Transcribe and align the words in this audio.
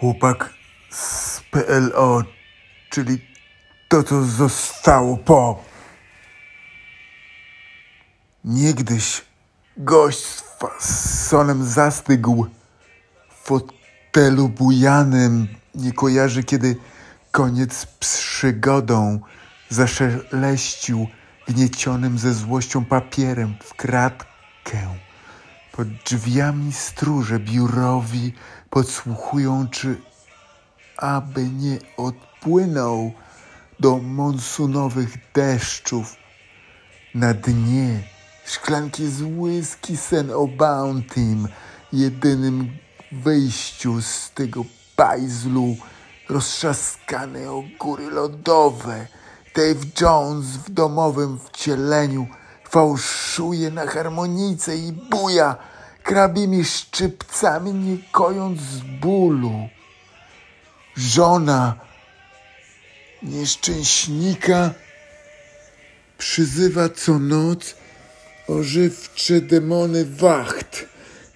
Chłopak 0.00 0.54
z 0.90 1.40
PLO, 1.50 2.22
czyli 2.90 3.18
to, 3.88 4.02
co 4.02 4.24
zostało 4.24 5.16
po. 5.16 5.64
Niegdyś 8.44 9.22
gość 9.76 10.18
z 10.24 10.40
fasonem 10.40 11.64
zastygł 11.64 12.46
w 13.28 13.46
fotelu 13.46 14.48
bujanym. 14.48 15.48
Nie 15.74 15.92
kojarzy, 15.92 16.44
kiedy 16.44 16.76
koniec 17.30 17.86
przygodą 17.86 19.20
zaszeleścił 19.68 21.06
gniecionym 21.48 22.18
ze 22.18 22.34
złością 22.34 22.84
papierem 22.84 23.54
w 23.62 23.74
kratkę. 23.74 24.94
Pod 25.76 25.88
drzwiami 25.88 26.72
stróże 26.72 27.38
biurowi 27.38 28.32
podsłuchują, 28.70 29.68
czy 29.70 30.00
aby 30.96 31.48
nie 31.48 31.78
odpłynął 31.96 33.12
do 33.80 33.98
monsunowych 33.98 35.32
deszczów. 35.32 36.16
Na 37.14 37.34
dnie 37.34 38.02
szklanki 38.46 39.08
z 39.08 39.22
whisky 39.22 39.96
sen 39.96 40.30
o 40.30 40.46
Bountym, 40.46 41.48
jedynym 41.92 42.78
wyjściu 43.12 44.02
z 44.02 44.30
tego 44.30 44.64
bajzlu, 44.96 45.76
roztrzaskane 46.28 47.50
o 47.50 47.62
góry 47.80 48.10
lodowe. 48.10 49.06
Dave 49.56 49.86
Jones 50.00 50.46
w 50.46 50.70
domowym 50.70 51.38
wcieleniu 51.38 52.26
fałszuje 52.70 53.70
na 53.70 53.86
harmonice 53.86 54.76
i 54.76 54.92
buja 54.92 55.73
krabimi 56.04 56.64
szczypcami, 56.64 57.74
nie 57.74 57.96
kojąc 58.12 58.60
z 58.60 58.80
bólu. 58.80 59.68
Żona 60.96 61.74
nieszczęśnika 63.22 64.74
przyzywa 66.18 66.88
co 66.88 67.18
noc 67.18 67.74
ożywcze 68.48 69.40
demony 69.40 70.04
wacht. 70.04 70.86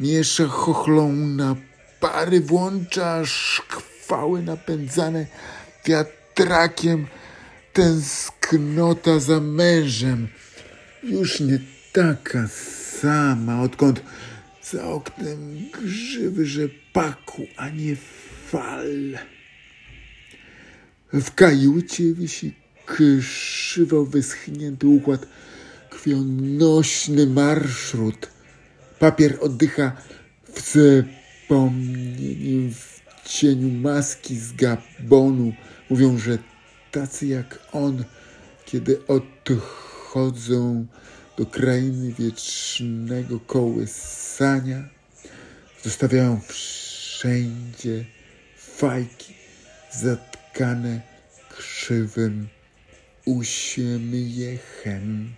Miesza 0.00 0.46
chochlą 0.46 1.12
na 1.12 1.56
pary, 2.00 2.40
włącza 2.40 3.14
aż 3.14 3.62
chwały 3.68 4.42
napędzane 4.42 5.26
wiatrakiem 5.84 7.06
tęsknota 7.72 9.18
za 9.18 9.40
mężem. 9.40 10.28
Już 11.02 11.40
nie 11.40 11.58
taka 11.92 12.48
sama, 13.00 13.62
odkąd 13.62 14.00
za 14.70 14.84
oknem 14.84 15.70
grzywy 15.72 16.46
rzepaku, 16.46 17.46
a 17.56 17.68
nie 17.68 17.96
fal. 18.46 19.18
W 21.12 21.34
kajucie 21.34 22.14
wisi 22.14 22.54
krzywo 22.86 24.04
wyschnięty 24.04 24.86
układ, 24.86 25.26
krwionośny 25.90 27.26
marszrut. 27.26 28.30
Papier 28.98 29.38
oddycha 29.40 29.96
w 30.54 30.72
zapomnieniu 30.72 32.72
w 32.72 33.00
cieniu 33.28 33.80
maski 33.80 34.38
z 34.38 34.52
Gabonu. 34.52 35.52
Mówią, 35.90 36.18
że 36.18 36.38
tacy 36.90 37.26
jak 37.26 37.58
on, 37.72 38.04
kiedy 38.64 39.06
odchodzą 39.06 40.86
do 41.36 41.46
krainy 41.46 42.14
wiecznego 42.18 43.40
kołysania, 43.40 44.88
zostawiają 45.82 46.40
wszędzie 46.48 48.04
fajki 48.56 49.34
zatkane 49.92 51.00
krzywym 51.56 52.48
uśmiechem. 53.24 55.32